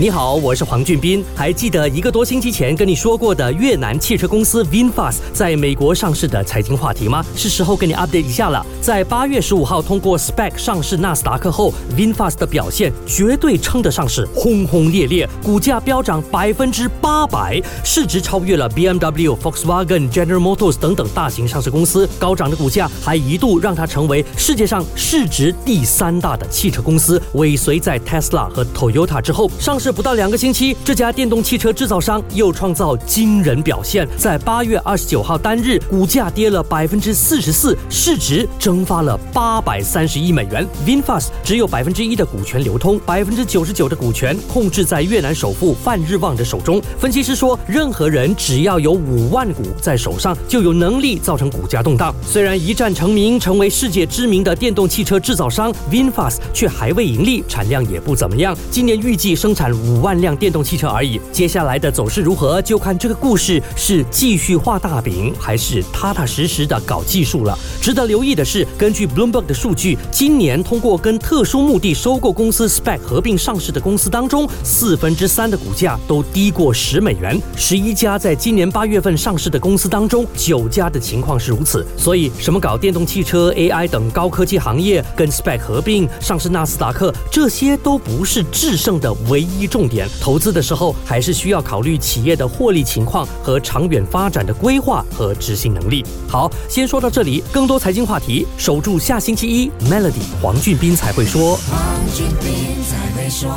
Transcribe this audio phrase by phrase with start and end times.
[0.00, 1.24] 你好，我是黄俊斌。
[1.34, 7.20] 还记得一个多星期前跟你说过的越南汽车公司 VinFast 在美国上市的财经话题吗？
[7.34, 8.64] 是时候跟你 update 一下了。
[8.80, 22.08] 在八月十五号通过 SPAC 上市纳斯达克后，VinFast 的表现绝对称得上是轰轰烈烈，股价飙涨百分之八百，市值超越了 BMW、Volkswagen、General Motors 等等大型上市公司。
[22.20, 29.50] 高涨的股价还一度让它成为世界上市值第三大的汽车公司，尾随在 Tesla 和 Toyota 之后。
[29.58, 29.87] 上市。
[29.92, 34.06] 不到两个星期，这家电动汽车制造商又创造惊人表现。
[34.16, 40.66] 在八月二十九号单日，股价跌了百分之四十四，市值蒸发了八百三十亿美元。
[40.84, 46.82] VinFast 只有百分之一的股权流通，百分之九十九的股权控制在越南首富范日旺的手中。
[46.98, 52.14] 分析师说，任何人只要有五万股在手上，就有能力造成股价动荡。
[52.26, 58.56] 虽然一战成名，成为世界知名的电动汽车制造商，VinFast 却还未盈利，产量也不怎么样。
[58.70, 59.77] 今年预计生产。
[59.86, 67.56] 五万辆电动汽车而已，接下来的走势如何，就看这个故事是继续画大饼，还是踏踏实实的搞技术了。
[67.80, 77.40] 值得留意的是，根据 Bloomberg 的数据，今年通过跟特殊目的收购公司 SPAC 合并上市的公司当中，四分之三的股价都低过十美元。
[77.56, 81.86] 十一家在今年八月份上市的公司当中，九家的情况是如此。
[81.96, 89.67] 所以，什么搞电动汽车、AI 等高科技行业，跟 SPAC 合并上市纳斯达克，这些都不是制胜的唯一。
[89.68, 96.04] 重点投资的时候，还是需要考虑企业的获利情况和长远发展的规划和执行能力。
[96.26, 101.56] 好，先说到这里，更多财经话题，守住下星期一，Melody 黄俊斌才会说。
[101.56, 101.78] 黄
[102.14, 103.48] 俊斌才会说。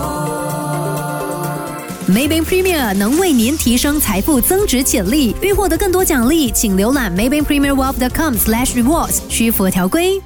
[2.10, 5.34] Maybank Premier 能为您提升财富增值潜力。
[5.42, 10.22] 欲获得更多奖励，请浏览 Maybank Premier Wealth.com/rewards，需符合条规。